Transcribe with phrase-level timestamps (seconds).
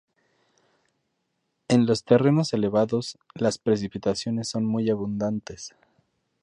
[1.67, 5.75] En los terrenos elevados, las precipitaciones son muy abundantes.